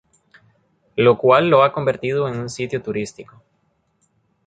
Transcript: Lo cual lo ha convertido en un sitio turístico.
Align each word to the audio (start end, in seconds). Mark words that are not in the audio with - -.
Lo 0.95 1.19
cual 1.19 1.51
lo 1.51 1.61
ha 1.63 1.71
convertido 1.73 2.27
en 2.27 2.39
un 2.39 2.49
sitio 2.49 2.81
turístico. 2.81 3.43